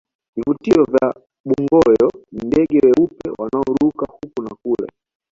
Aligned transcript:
vivutio 0.35 0.83
vya 0.83 1.13
bongoyo 1.45 2.11
ni 2.31 2.43
ndege 2.47 2.79
weupe 2.83 3.29
wanaoruka 3.37 4.05
huku 4.07 4.41
na 4.43 4.55
kule 4.63 4.87